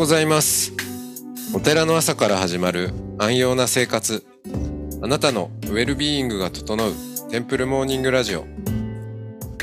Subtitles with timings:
[0.00, 0.72] ございます。
[1.54, 2.88] お寺の朝から始まる
[3.18, 4.24] 安養な生活。
[5.02, 6.94] あなたのウェルビーイングが整う
[7.30, 8.46] テンプルモーニングラジオ。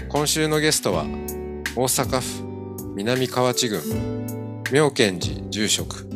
[0.10, 1.06] 今週のゲストは
[1.76, 3.82] 大阪府南河内郡
[4.72, 6.08] 妙見寺住職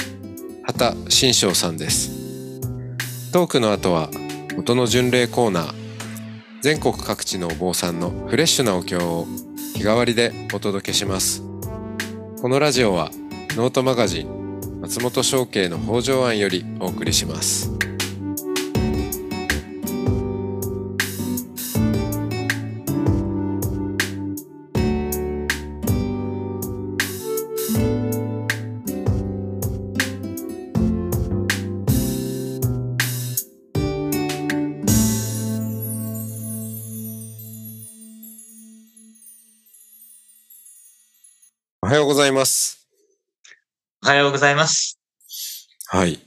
[0.66, 2.61] 畑新章さんです。
[3.33, 4.11] トークの後は
[4.55, 5.73] 音の巡礼コーナー。
[6.61, 9.25] 全国各地のお坊さんのフレッシュなお経を
[9.75, 11.41] 日替わりでお届けします。
[12.39, 13.09] このラジオは
[13.57, 17.69] ノートマガジン松本商家の北条案よりお送りします。
[41.81, 42.80] おはようございます。
[44.03, 44.99] おはようございます。
[45.88, 46.19] はい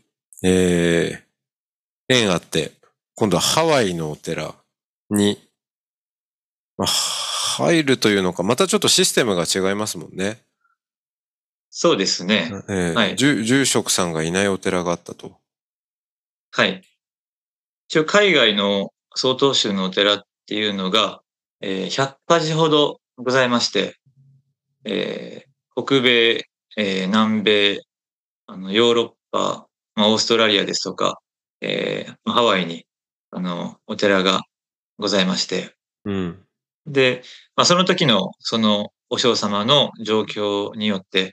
[0.45, 2.71] えー、縁あって
[3.17, 4.55] 今度はハワイのお寺
[5.11, 5.39] に、
[6.77, 10.39] まあ、入るというのかまたちょっとシステムが違いますもんね
[11.69, 12.53] そうですね。
[12.69, 15.39] えーはい住住職さんがいないお寺があったと。
[16.53, 16.81] はい。
[17.89, 21.23] 一応海外の曹洞宗のお寺っていうのが、
[21.61, 23.97] えー100か所ほどございまして、
[24.85, 27.81] えー北米、えー南米、
[28.47, 31.19] あのヨーロッパ、まあ、オーストラリアですとか、
[31.61, 32.87] えーハワイに
[33.31, 34.43] あのお寺が
[34.99, 36.45] ございまして、うん。
[36.87, 37.23] で、
[37.57, 41.33] まあ、その時の、その、お嬢様の状況によって、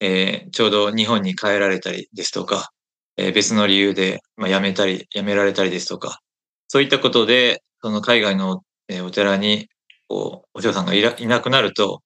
[0.00, 2.70] えーちょうど日本に帰られたりですとか、
[3.16, 6.20] えー別の理由で、まあ、辞めたり、辞められたりですとか、
[6.68, 9.68] そういったことで、その海外の、えーお寺に、
[10.08, 12.02] こう、お嬢さんがいらいなくなると、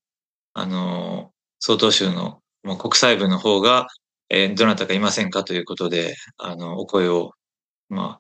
[0.55, 3.87] あのー、曹洞宗のもう国際部の方が、
[4.31, 7.33] えーどなたかいませんかということで、あの、お声を、
[7.89, 8.19] ま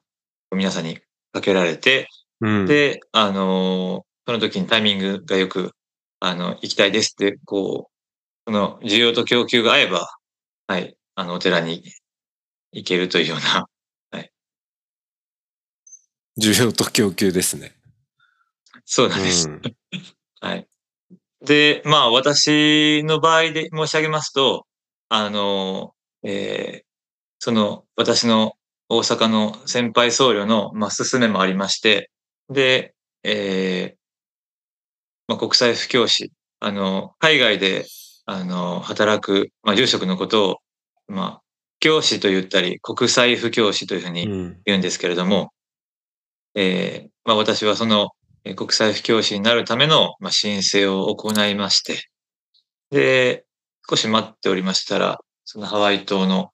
[0.52, 0.98] あ、皆さんに
[1.32, 2.08] かけられて、
[2.40, 5.72] うん、で、あのーその時にタイミングがよく、
[6.18, 10.08] あの、行きたいですって、こう、その需要と供給が合えば、
[10.66, 11.82] はい、あの、お寺に
[12.72, 13.66] 行けるというような、
[16.40, 17.72] 需要と供給ですね。
[18.84, 19.48] そうなんです。
[19.48, 19.62] うん
[20.40, 20.68] はい。
[21.44, 24.66] で、まあ、私の場合で申し上げますと、
[25.08, 26.84] あの、えー
[27.40, 28.54] その、私の
[28.88, 32.10] 大阪の先輩僧侶の、まあ、勧めもありまして、
[32.48, 33.96] で、えー
[35.28, 37.84] まあ、国際布教師、あの、海外で、
[38.24, 40.56] あの、働く、まあ、住職のことを、
[41.06, 41.40] まあ、
[41.80, 44.60] 教師と言ったり、国際布教師というふうにうん。
[44.64, 45.52] 言うんですけれども、
[46.54, 48.23] えーまあ、私はそのえー
[48.56, 52.08] 国際布教師になるための、まあ、申請を行いまして、
[52.90, 53.44] で、
[53.88, 56.50] 少し待っておりましたら、そのハワイ島の、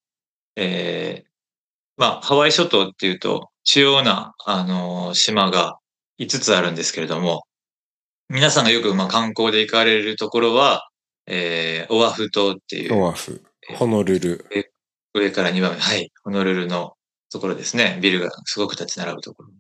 [0.57, 1.31] えー
[1.97, 5.79] まあ、ハワイ諸島っていうと、主要な、あのー島が
[6.19, 7.43] 5つあるんですけれども、
[8.29, 10.89] 皆さんがよく、まあ、観光で行かれるところは、
[11.27, 13.43] えーオアフ島っていう、オアフ、
[13.77, 14.47] ホノルル。
[15.13, 16.95] 上から2番目、はい、ホノルルの
[17.31, 17.99] ところですね。
[18.01, 19.51] ビルがすごく立ち並ぶところ。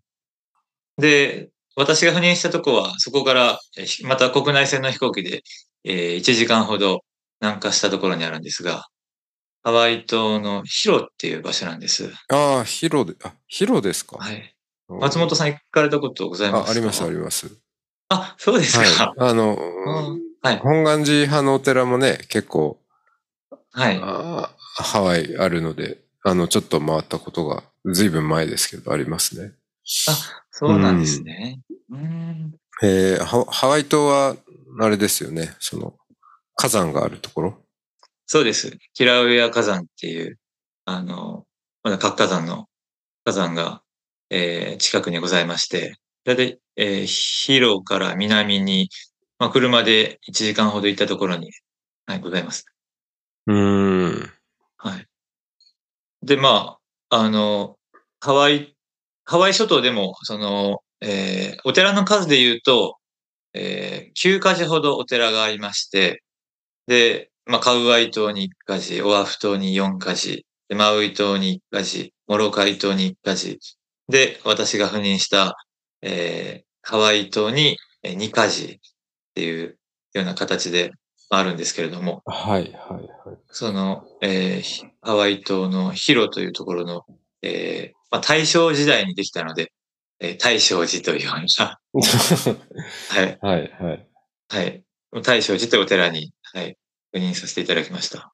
[0.97, 3.59] で、私が赴任したとこは、そこから、
[4.05, 5.43] また国内線の飛行機で、
[5.85, 7.01] えー1時間ほど
[7.41, 8.87] 南下したところにあるんですが、
[9.63, 12.13] ハワイ島のヒロっていう場所なんです。
[12.29, 14.19] ああ、ヒロで、あ、ヒロですか。
[14.19, 14.55] はい。
[14.89, 16.69] 松本さん行かれたことございますか？
[16.71, 17.51] あ、あります、あります。
[18.09, 19.15] あ、そうですはいか。。
[19.19, 20.59] あの、うんはい。
[20.59, 22.81] 本願寺派のお寺もね、結構、
[23.73, 23.99] はい。
[24.03, 29.53] あーハワイあるので、あの、ちょっと回ったことが、ずいぶん前ですけど、ありますね。
[30.61, 31.59] そうなんですね。
[31.91, 32.55] うん。
[32.83, 34.37] えーハハワイ島は、
[34.79, 35.95] あれですよね、その、
[36.55, 37.65] 火山があるところ？
[38.27, 38.77] そうです。
[38.95, 40.39] キラウエア火山っていう、
[40.85, 41.47] あの、
[41.83, 42.69] まだ活火山の
[43.25, 43.83] 火山が、
[44.29, 48.91] えー近くにございまして、だいたい、えー、ヒロから南に、
[49.39, 51.51] まあ、車で1時間ほど行ったところに、
[52.07, 52.67] はい、ございます。
[53.47, 54.31] うーん。
[54.77, 55.07] はい。
[56.23, 56.77] で、ま
[57.09, 57.79] あ、あの、
[58.21, 58.77] ハワイ、
[59.31, 62.97] ハワイ諸島でも、その、えーお寺の数で言うと、
[63.55, 66.25] えー9カ所ほどお寺がありまして、
[66.89, 73.57] で、まあ、カウアイ島に1カ所、オアフ島に4カ所、でマウイ島に1カ所、モロカイ島に1カ所、
[74.09, 75.57] で、私が赴任した、
[76.03, 78.77] えーハワイ島にえー2カ所っ
[79.37, 79.79] ていう
[80.13, 80.91] ような形で
[81.29, 82.73] あるんですけれども、はい、はい、
[83.29, 83.39] はい。
[83.47, 87.05] その、えーひハワイ島のヒロというところの、
[87.43, 89.73] えーまあ、大正時代にできたので、
[90.21, 91.81] えー大正寺というような、
[93.09, 94.07] はい、はい、はい。
[94.49, 94.83] はい。
[95.23, 96.77] 大正寺というお寺に、はい、
[97.15, 98.33] 赴任させていただきました。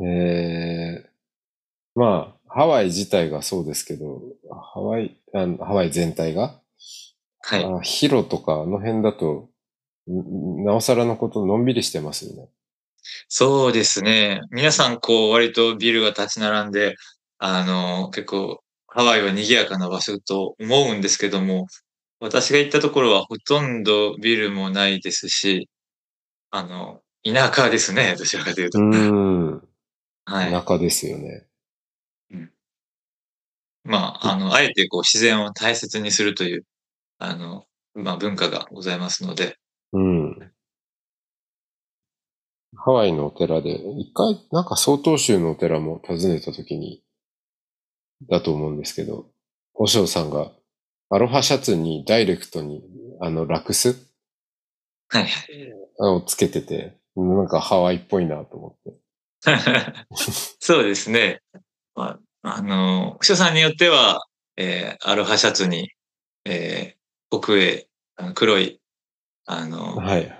[0.00, 1.08] えー、
[1.94, 4.22] まあ、ハワイ自体がそうですけど、
[4.72, 6.60] ハワイ、あのハワイ全体が、
[7.42, 7.64] はい。
[7.64, 9.50] あヒロとかあの辺だと、
[10.10, 12.48] んなおさらのことのんびりしてますよね。
[13.28, 14.40] そうですね。
[14.50, 16.96] 皆さん、こう、割とビルが立ち並んで、
[17.38, 21.66] あの、結構、ハワイは賑やかな場所と思うんですけども、
[22.20, 25.68] 私が行ったところはほとんどビルもないですし、
[26.50, 28.78] あの、田舎ですね、どちらかというと。
[28.78, 29.68] うーん。
[30.26, 30.50] はい。
[30.52, 31.46] 田舎ですよね。
[33.84, 36.64] まあ、あの、あえてこう自然を大切にするという、
[37.18, 39.56] あの、まあ文化がございますので、
[39.92, 40.52] うん。
[42.76, 47.03] ハワイのお寺で、一回、なんか曹洞宗のお寺も訪ねた時に、
[48.28, 49.26] だと思うんですけど、
[49.74, 50.52] お尚さんが、
[51.10, 52.82] アロハシャツにダイレクトに、
[53.20, 53.96] あの、ラクス？
[55.08, 55.26] はい。
[55.98, 58.98] をつけてて、なんかハワイっぽいなと思って。
[60.58, 61.40] そうですね。
[61.94, 64.24] まあ、あの、秘書さんによっては、
[64.56, 65.90] えーアロハシャツに、
[66.44, 68.80] えー奥へ、あの黒い、
[69.46, 70.38] あの、はい。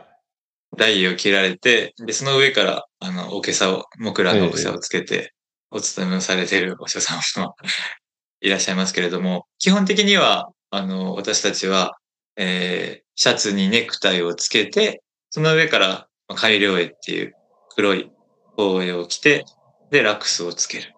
[0.76, 5.33] ダイヤを切られて、で、その上から、あの、おけさを、木蘭のおけさをつけて、
[5.74, 7.56] お勤めをされているお師匠さんも
[8.40, 11.98] いらっしゃいますけれども、基本的には、あの、私たちは、
[12.36, 15.00] えーシャツにネクタイをつけて、
[15.30, 17.32] その上から、まあ改良絵っていう
[17.76, 18.10] 黒い
[18.56, 19.44] 防衛を着て、
[19.92, 20.92] で、ラックスをつける。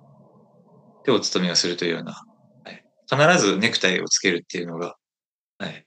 [1.05, 2.25] で、お勤めをするというような、
[2.65, 2.83] はい、
[3.37, 4.97] 必ずネクタイをつけるっていうのが、
[5.59, 5.87] はい。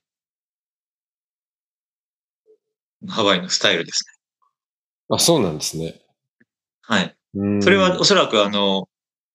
[3.08, 5.16] ハワイのスタイルですね。
[5.16, 6.00] あ、そうなんですね。
[6.82, 7.19] はい。
[7.36, 8.88] うんそれはおそらくあの、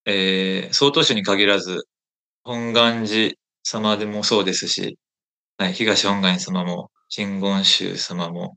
[0.05, 1.87] えー、総統州に限らず、
[2.43, 4.99] 本願寺様でもそうですし、
[5.57, 8.57] はい、東本願寺様も、真言宗様も、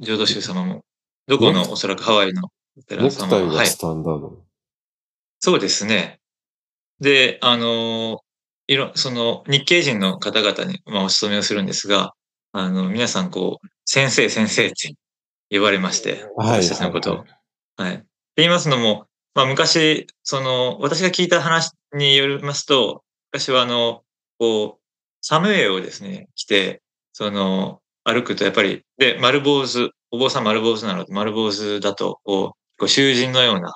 [0.00, 0.84] 浄土宗様も、
[1.26, 4.44] どこのおそらくハワイのお寺様も、はい、スタンダード。
[5.40, 6.18] そうですね。
[7.00, 8.20] で、あの、
[8.66, 12.12] いろ、その日系人の方々に、まあ、お勤めをするんですが、
[12.52, 14.94] あの、皆さんこう、先生先生って
[15.50, 16.62] 呼ばれまして、はい。
[16.62, 17.28] 私たちのことをはい。
[17.76, 18.07] はい。
[18.38, 23.02] って言いますのも、まあ昔、その、私が聞いた話によりますと、
[23.32, 24.04] 昔はあの、
[24.38, 24.80] こう、
[25.20, 26.80] サムエイをですね、着て、
[27.12, 33.74] その、歩くとやっぱり、で、丸坊主、お坊さん丸坊主なので、丸坊主だと、こう、こう囚人のような、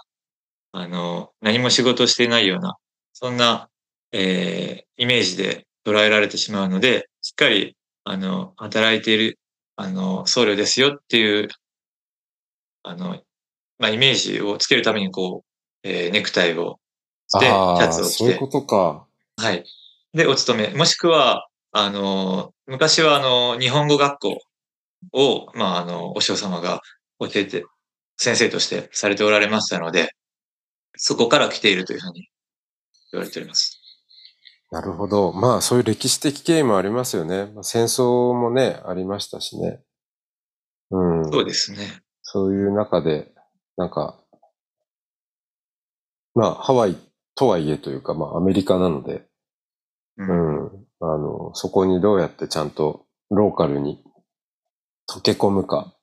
[0.70, 2.76] あの、何も仕事していないような、
[3.14, 3.68] そんな、
[4.12, 9.40] えー、イメージで捉えられてしまうので、しっかり、あの、働いている、
[9.74, 11.48] あの、僧侶ですよっていう、
[12.84, 13.20] あの、
[13.82, 15.48] まあ、イメージをつけるために、こう、
[15.82, 16.78] えーネクタイを
[17.26, 19.08] して、シャツを着てそういうこ、とか。
[19.36, 19.64] はい。
[20.14, 20.68] で、お勤め。
[20.68, 24.38] もしくは、あの、昔は、あの、日本語学校
[25.14, 26.80] を、まあ、あの、お師匠様が
[27.18, 27.64] 教えて、
[28.16, 30.14] 先生としてされておられましたので、
[30.96, 32.28] そこから来ているというふうに
[33.10, 33.80] 言われております。
[34.70, 35.32] なるほど。
[35.32, 37.46] まあ、そういう歴史的経緯もありますよね。
[37.46, 39.80] まあ戦争もね、ありましたしね。
[40.92, 41.32] うん。
[41.32, 42.02] そうですね。
[42.22, 43.32] そういう中で、
[43.76, 44.18] なんか、
[46.34, 46.96] まあ、ハワイ
[47.34, 49.26] とはいえというか、まあ、アメリカなので、
[50.16, 50.24] う。
[50.24, 50.86] うんん。
[51.00, 54.02] あの、そこにどうやってちゃんとローカルに
[55.10, 55.94] 溶け込むか、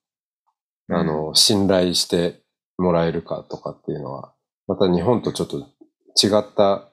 [0.90, 2.42] あの、信頼して
[2.78, 4.34] もらえるかとかっていうのは、
[4.68, 6.90] また日本とちょっと違った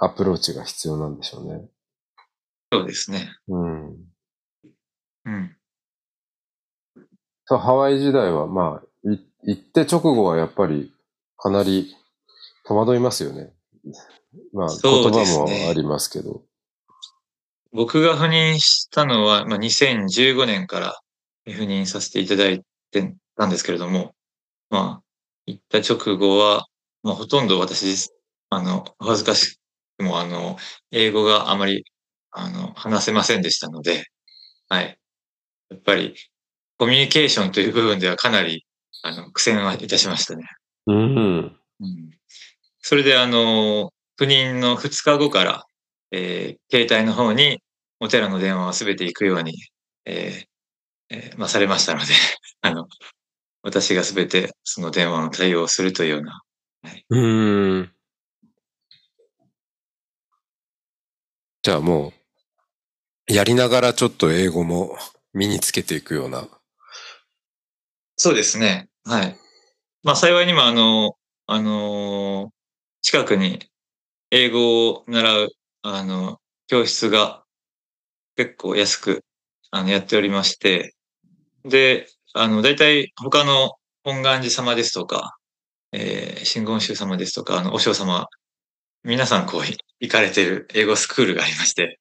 [0.00, 1.68] アプローチが必要なんでしょうね。
[2.72, 3.28] そうですね。
[3.48, 4.12] うん。
[5.24, 5.56] うん。
[7.44, 8.91] そう、ハワイ時代は、まあ、い
[9.44, 10.92] 行って直後はやっぱり
[11.36, 11.94] かなり
[12.64, 13.52] 戸惑いますよね。
[14.52, 16.42] まあ、言そうです葉ねもありますけど。
[17.72, 21.00] 僕が赴任したのは、まあ、2015年から
[21.46, 24.14] 赴任させていただいてたんですけれども、
[24.70, 25.02] まあ、
[25.46, 26.66] 行った直後は、
[27.02, 28.10] まあ、ほとんど私、
[28.50, 29.58] あの、お恥ずかし
[29.98, 30.56] くも、あの、
[30.90, 31.84] 英語があまり、
[32.30, 34.04] あの、話せませんでしたので、
[34.68, 34.98] はい。
[35.70, 36.14] やっぱり、
[36.78, 38.66] コミュニケーションという部分ではかなり、
[39.02, 40.44] あの、苦戦はいたしましたね。
[40.86, 41.56] うん。
[41.80, 42.10] うん
[42.84, 45.64] それで、あの、赴任の2日後から、
[46.10, 47.62] えー携帯の方に
[48.00, 49.54] お寺の電話はすべて行くように、
[50.04, 52.06] えーえーまあ、されましたので、
[52.62, 52.88] あの、
[53.62, 56.42] 私がすべてその電話の対応をするというような、
[57.10, 57.20] う
[57.82, 57.94] ん。
[61.62, 62.12] じゃあも
[63.28, 64.98] う、やりながらちょっと英語も
[65.32, 66.48] 身につけていくような。
[68.16, 68.88] そうですね。
[69.04, 69.36] はい。
[70.02, 71.16] まあ幸いにもあの、
[71.46, 72.62] あのー
[73.04, 73.58] 近くに
[74.30, 75.48] 英語を習う、
[75.82, 77.42] あの、教室が
[78.36, 79.24] 結構安く、
[79.72, 80.94] あの、やっておりまして、
[81.64, 83.72] で、あの、大体他の
[84.04, 85.36] 本願寺様ですとか、
[85.92, 88.28] えー、真言宗様ですとか、あの、お嬢様、
[89.02, 89.62] 皆さんこう、
[90.00, 91.98] 行かれてる英語スクールがありまして、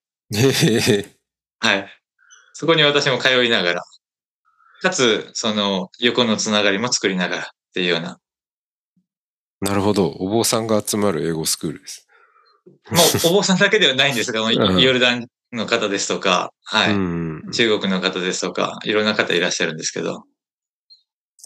[1.59, 1.89] はい。
[2.53, 3.81] そこに私も通いながら、
[4.81, 8.19] かつ、その、横のつながりも作りながらっていうような、
[9.61, 10.07] なるほど。
[10.07, 12.07] お坊さんが集まる英語スクールです。
[12.89, 16.93] もう、お坊さんだけではないんですが、 ヨルダンの方ですとか、はい。
[16.93, 17.51] うん。
[17.51, 20.23] 中国の方ですとか、いろんな方いらっしゃるんですけど、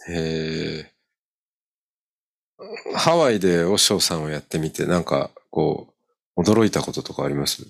[0.07, 0.91] へえ。
[2.95, 5.93] ハワイでお尚さんをやってみて、なんか、こ
[6.37, 7.65] う、驚いたこととかあります？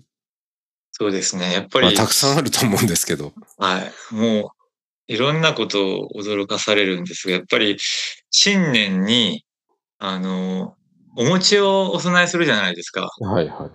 [0.91, 1.53] そうですね。
[1.53, 3.33] やっぱまあ、り、たくさんあると思うんですけど。
[3.57, 4.13] はい。
[4.13, 4.54] もう、
[5.07, 7.77] いろんなことを驚かされるんですが、やっぱり、
[8.31, 9.45] 新年に、
[9.99, 10.75] あの、
[11.17, 13.09] お餅をお供えするじゃないですか。
[13.19, 13.71] はいはいはい。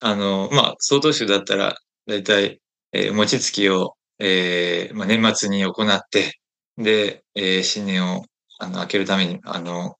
[0.00, 2.60] あの、まあ、総統宗だったら、だいたい、
[2.92, 6.38] えー餅つきを、えーまあ、年末に行って、
[6.76, 8.24] で、えー新年を、
[8.58, 9.96] あの、明けるために、あの、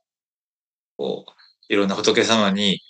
[0.96, 1.32] こう、
[1.72, 2.80] いろんな仏様に、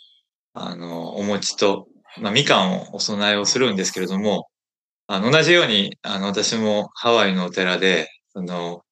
[0.54, 1.86] あの、お餅と、
[2.20, 4.48] まあ、みかんをお供えをするんですけれども、
[5.08, 8.82] あの、同じように、あの、私もハワイのお寺で、その、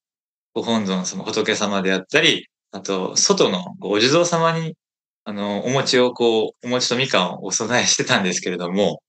[0.55, 4.77] ご本尊その仏様であったり、あと、外のお地蔵様に、
[5.25, 9.01] あの、お餅をこう、お餅とみかんをお供えしてたんですけれども、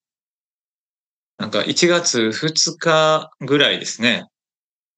[1.37, 4.25] なんか1月2日ぐらいですね、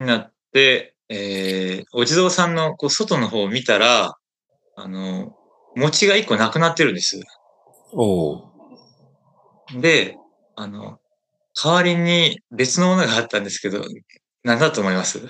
[0.00, 4.14] になって、えー、お地蔵さんのこう外の方を見たら、
[4.76, 5.34] あの、
[5.76, 7.20] 餅が1個なくなってるんです。
[7.92, 8.42] おう
[9.74, 10.16] で、
[10.54, 10.98] あの、
[11.62, 13.84] 代わりに別のものがあったんですけど、
[14.44, 15.20] 何だと思います？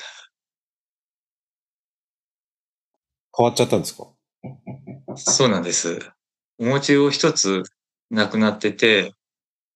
[3.36, 4.08] 変わっちゃったんですか？
[5.16, 5.98] そうなんです。
[6.58, 7.62] お餅を一つ
[8.10, 9.12] なくなってて、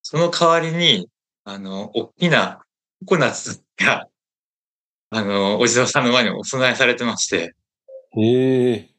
[0.02, 1.08] その代わりに、
[1.44, 2.62] あの、大きな
[3.00, 4.06] ココナッツが、
[5.10, 7.54] あの、お地蔵さんの前にお供えされてまして、
[8.16, 8.90] へえ。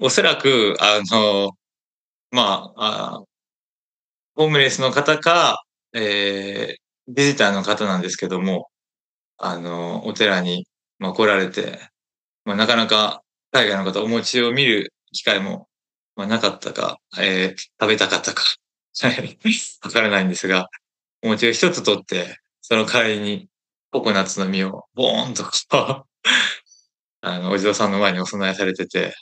[0.00, 1.52] おそらく、あの、
[2.32, 3.24] まあ、あ
[4.36, 5.64] ホームレスの方か、
[5.98, 8.68] えー、ビジターの方なんですけども、
[9.38, 10.66] あの、お寺に、
[10.98, 11.80] まあ、来られて、
[12.44, 15.68] まあ、なかなか海外の方お餅を見る機会も、
[16.14, 18.42] まあ、なかったか、えー食べたかったか、
[19.02, 19.38] は い
[19.82, 20.68] わからないんですが、
[21.22, 23.48] お餅を一つ取って、その代わりに
[23.90, 26.04] ココナッツの実をボーンとこう、
[27.22, 29.14] あの、お地蔵さんの前にお供えされてて、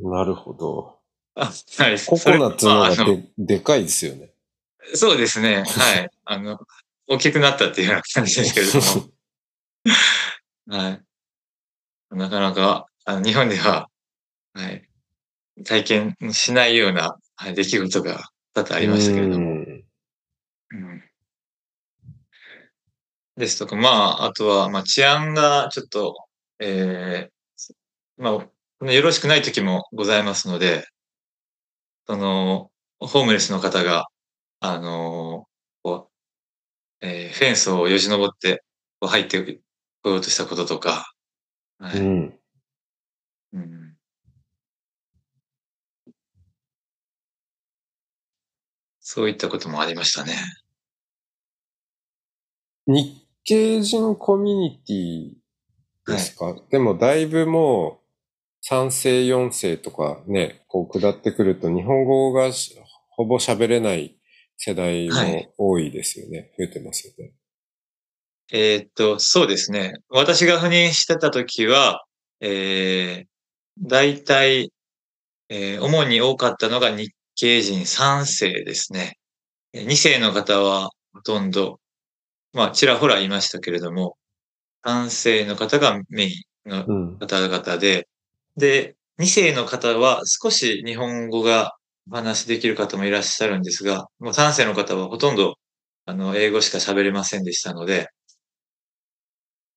[0.00, 1.00] なるほど。
[1.34, 4.29] あはい、ココナッツのがででかいですよね。
[4.94, 5.64] そうですね。
[5.66, 6.10] はい。
[6.24, 6.58] あの、
[7.06, 9.10] 大きくなったっていうような感じですけれども。
[10.68, 11.02] はい。
[12.10, 13.88] なかなか、あの日本では、
[14.54, 14.88] はい。
[15.64, 19.46] 体験しないような、はい、出来事が多々ありましたけれども。
[19.46, 19.84] うん
[20.72, 21.10] うん
[23.40, 26.14] ですとか、まあ、あとは、まあ、治安がちょっと、
[26.60, 27.74] えー
[28.18, 28.46] ま
[28.82, 30.86] あ、よろしくない時もございますので、
[32.06, 34.06] その、ホームレスの方が、
[34.60, 35.46] あの
[35.82, 36.10] こ
[37.02, 38.64] う、えーフェンスをよじ登って、
[39.00, 39.60] こう入って
[40.02, 41.12] こようとしたこととか、
[41.78, 42.00] はい。
[42.00, 42.40] うん。
[43.52, 43.96] うん
[49.00, 50.34] そういったこともありましたね。
[52.86, 62.76] 日系人コミュニティですか、でもだいぶもう3世4世とかね、こう下ってくると日本語がし
[63.10, 64.19] ほぼ喋れない
[64.62, 66.52] 世代はいも多いですよね。
[66.58, 67.32] 増えてますよね。
[68.52, 69.94] えーっと、そうですね。
[70.10, 72.04] 私が赴任してた時は、
[72.40, 73.26] えー、
[73.78, 74.70] 大体、
[75.48, 79.16] えー主に多かったのが日系人3世ですね。
[79.72, 81.80] 2世の方はほとんど、
[82.52, 84.18] まあ、ちらほらいましたけれども、
[84.84, 87.18] 3世の方がメインのうん。
[87.18, 88.08] 方々で、
[88.58, 91.72] で、2世の方は少し日本語が
[92.10, 95.56] お話しできる方もいらっしゃるんですが、もう3世の方はほとんど、
[96.06, 98.08] あの、英語しか喋れませんでしたので、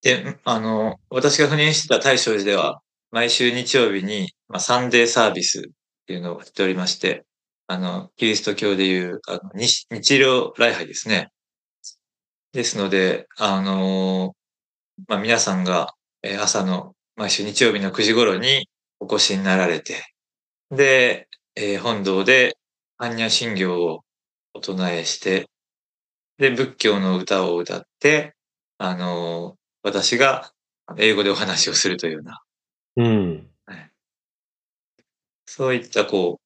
[0.02, 5.64] で、あの、私が赴任してた大正寺では、毎週日曜日に、まあ、サンデーサービスっ
[6.08, 7.26] ていうのをやっておりまして、
[7.68, 11.30] あの、キリスト教でいう、あの日日曜礼拝ですね。
[12.52, 14.36] ですので、あの、
[15.08, 20.04] まあ、皆さんが、え朝の、毎週日曜日の9時頃にお越しになられて、
[20.72, 22.58] で、えー本堂で
[23.00, 24.02] 般若心経を
[24.54, 25.48] お唱えして、
[26.38, 28.34] で、仏教の歌を歌って、
[28.78, 30.52] あの、私が
[30.98, 32.42] 英語でお話をするというような、
[32.98, 33.50] うん。
[35.46, 36.40] そういったこ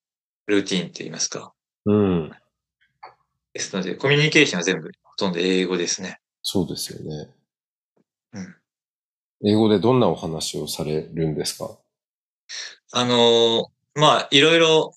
[0.48, 1.54] う、ルーティーンって言いますか。
[1.86, 2.32] うん。
[3.54, 6.20] ですので、コミュニケーションは全部ほとんど英語ですね。
[6.42, 7.30] そうですよね。
[8.34, 8.56] うん。
[9.46, 11.78] 英語でどんなお話をされるんですか？
[12.92, 14.94] あの、まあ、いろいろ、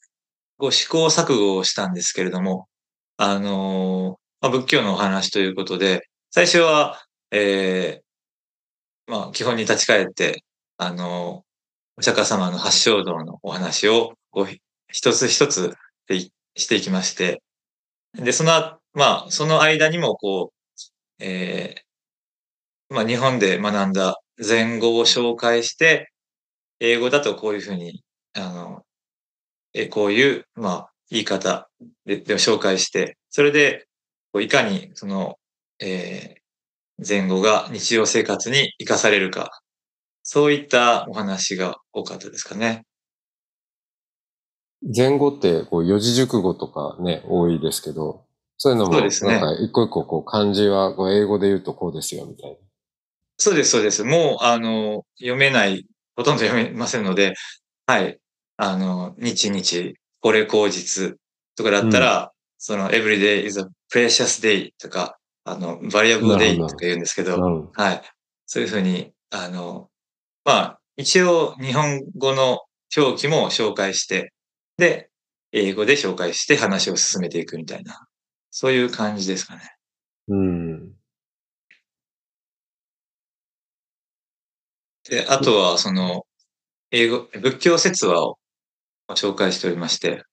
[0.59, 2.69] こ試行錯誤をしたんですけれども、
[3.16, 10.45] あの、まあ、仏教のお話ということで、最初は、えー、まあ、基本に立ち返って、
[10.76, 11.45] あの、
[11.97, 14.47] お釈迦様の発祥道のお話を、こう、
[14.92, 15.75] 一つ一つ
[16.07, 17.42] でしていきまして、
[18.14, 18.50] で、その、
[18.92, 26.12] まあ、その間にも、こう、えー、まあ、日本で学んだ前後を紹介して、
[26.80, 28.02] 英語だとこういうふうに、
[28.35, 28.85] あの、
[29.75, 31.69] えこういう、まあ、言い方
[32.07, 33.87] でで紹介して、それで、
[34.41, 35.37] いかに、その、
[35.81, 39.61] えー、前後が日常生活に活かされるか、
[40.23, 42.85] そういったお話が多かったですかね。
[44.83, 48.25] 前後ってこう四字熟語とかね、多いですけど、
[48.57, 52.57] そういうのも、なんか一個一個こう漢字はこう英語で言うとこうですよみたいな。
[53.39, 54.05] そうです、そうです。
[54.05, 57.35] もう、あの、読めない、ほとんど読めませんので、
[57.87, 58.19] はい。
[58.62, 61.17] あの、日々、これ口実
[61.57, 67.40] とかだったら、うん、その every day is a precious day とか、あの、variable day とか言うんですけど、
[67.73, 68.02] はい。
[68.45, 69.88] そういうふうに、あの、
[70.45, 72.59] まあ、一応日本語の
[72.95, 74.35] 表記も紹介して、
[74.76, 75.09] で、
[75.52, 78.07] 英語で紹介して話を進めていくみたいな、
[78.50, 79.62] そういう感じですかね。
[80.29, 80.93] うん。
[85.09, 86.26] で、あとは、その、
[86.90, 88.39] 英語、仏教説話を
[89.17, 90.25] 紹介しておりまして、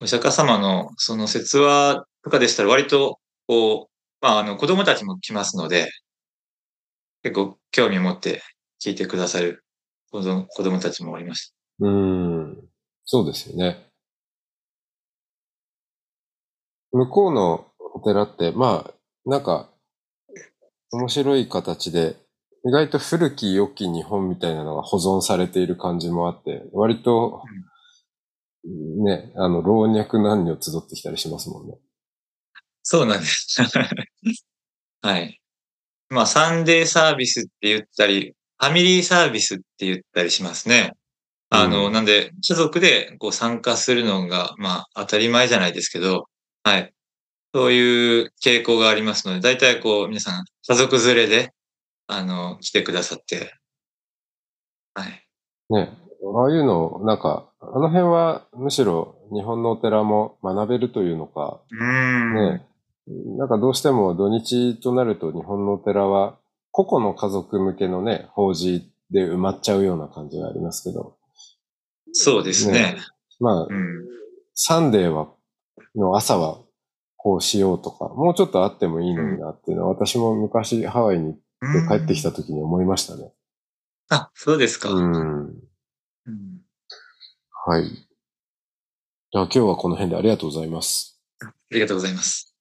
[0.00, 5.90] お釈迦様のその説話とかでしたら割と、こう、まあ、あの、子供たちも来ますので、
[7.22, 8.42] 結構興味を持って
[8.82, 9.62] 聞いてくださる
[10.10, 11.54] 子供たちもおりました。
[11.80, 12.68] うん。
[13.04, 13.86] そうですよね。
[16.92, 18.94] 向こうのお寺って、まあ、
[19.28, 19.68] なんか、
[20.92, 22.16] 面白い形で、
[22.64, 27.42] 意外と古き良き日本みたいなのが保存されている感じもあって、割と、
[28.64, 31.78] ね、あの、老若男女集ってきたりしますもんね。
[32.82, 33.62] そうなんです。
[35.02, 35.40] はい。
[36.10, 40.92] まあ、サンデーサービスって言ったり、ファミリーサービスって言ったりしますね。
[41.48, 46.26] あの、うん、なんで、家族でこう参加するのが、まあ、当たり前じゃないですけど、
[46.62, 46.92] はい。
[47.54, 51.52] そういう傾向がありますので、大体こう、皆さん、家族連れで、
[52.10, 53.54] あの、来てくださって、
[54.94, 55.26] はい。
[55.70, 55.96] ね、
[56.36, 62.66] ああいうの、なんか、あの辺はむしろ日本のお寺も学べるというのか、ね、
[63.38, 66.38] なんかどうしても土日となると日本のお寺は
[66.72, 71.16] 個々の家族向けのね、法事で埋まっちゃうような感じがありますけど。
[72.12, 72.72] そうですね。
[72.72, 72.96] ね。
[73.38, 74.06] まあ、うん、
[74.54, 75.28] サンデーは、
[75.94, 76.60] の朝は
[77.16, 81.36] こうしようとか、もうちょっとあってもいいのになっていうのは、私も昔ハワイに
[81.88, 83.32] 帰ってきた時に思いましたね。
[84.08, 84.90] あ、そうですか。
[84.90, 85.54] うん。
[87.66, 87.84] はい。
[87.84, 91.20] じゃあ今日はこの辺でありがとうございます。
[91.42, 92.56] ありがとうございます。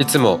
[0.00, 0.40] いつも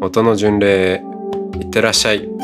[0.00, 1.02] 音の巡礼
[1.60, 2.37] いってらっしゃい。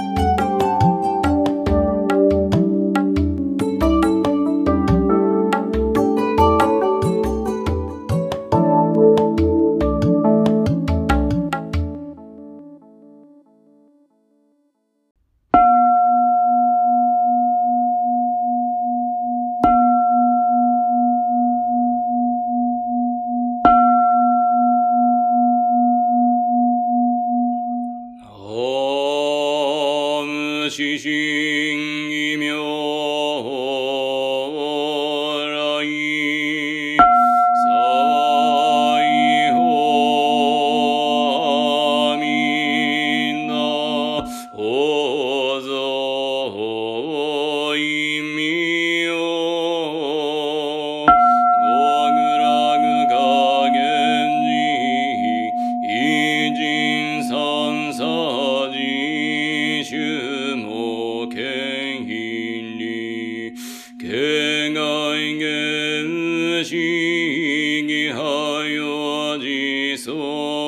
[30.74, 31.73] 嘘嘘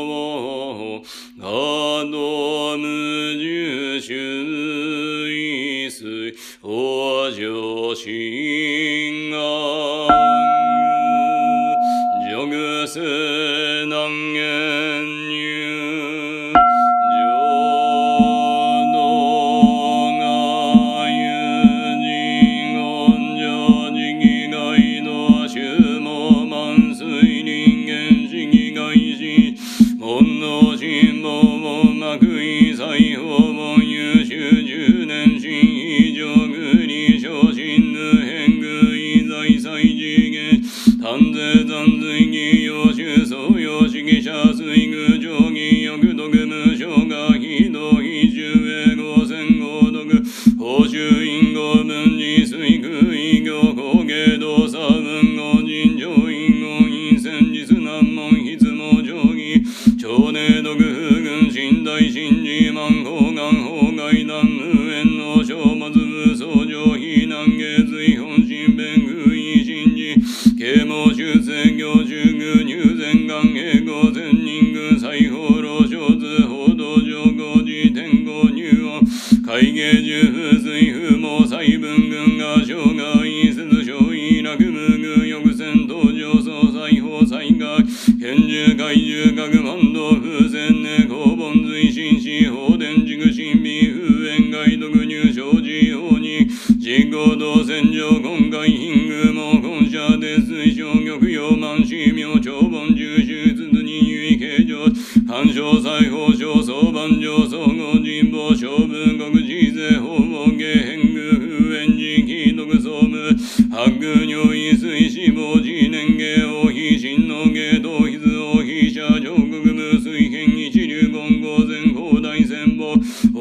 [0.09, 1.03] を、
[1.41, 5.27] あの無入春
[5.91, 8.36] 水、お上子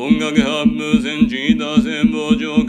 [0.06, 2.64] 音楽発風戦、チ打線、傍聴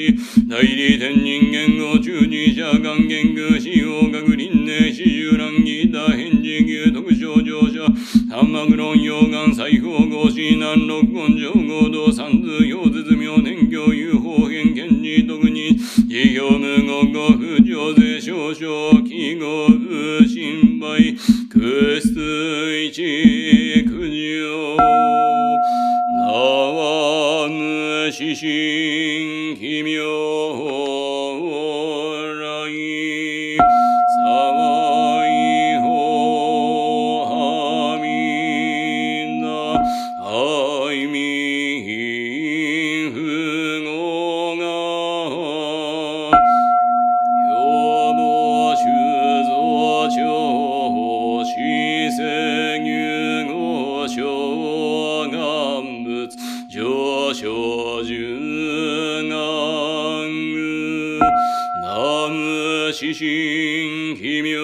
[0.00, 0.16] に、
[0.48, 3.29] 大理天人間を十二者、元元
[62.92, 64.60] 四神奇妙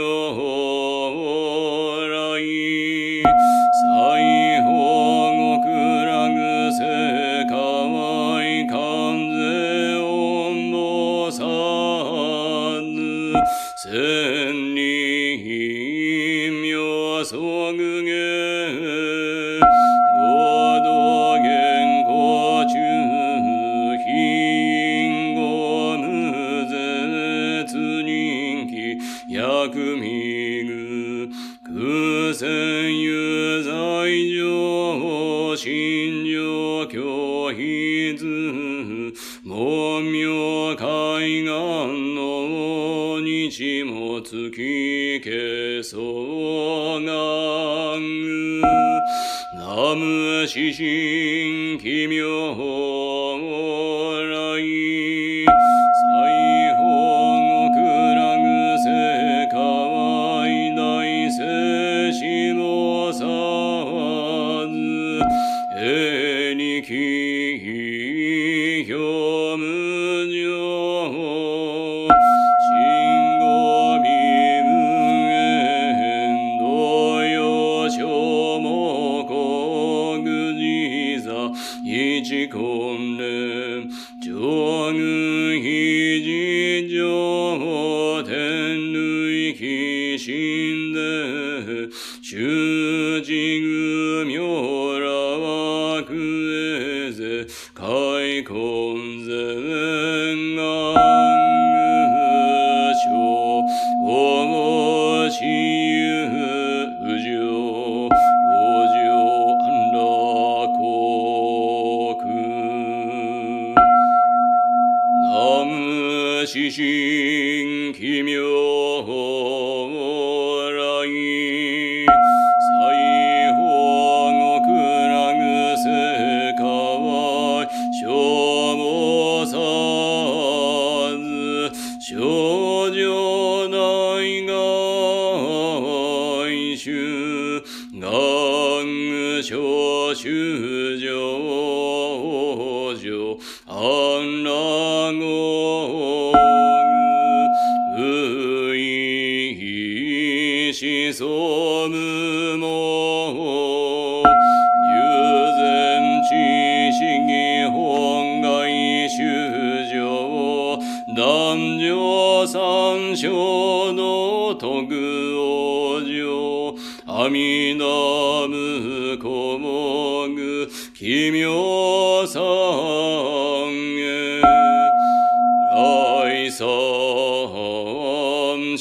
[117.98, 118.34] 奇妙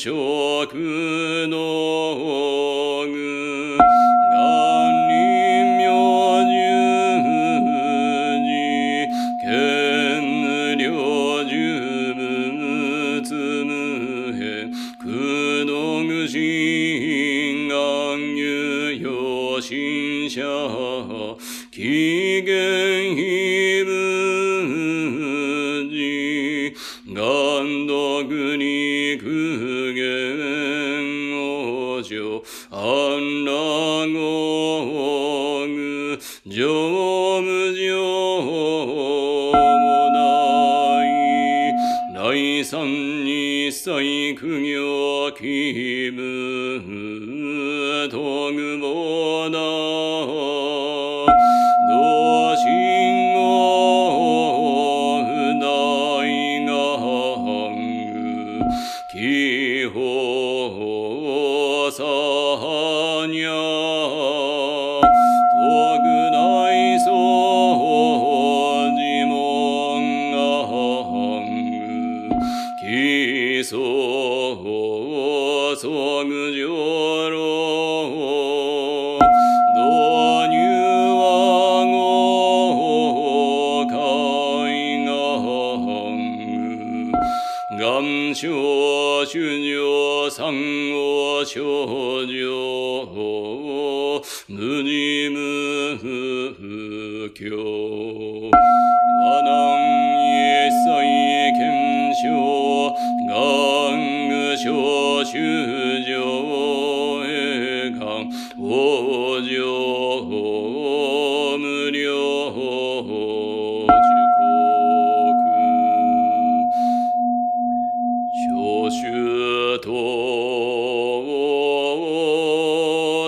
[0.06, 2.45] 食の
[61.98, 62.04] 法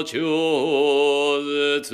[0.08, 0.18] 超
[1.82, 1.94] 絶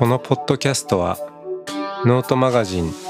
[0.00, 1.18] このポッドキャストは
[2.06, 3.09] ノートマガジン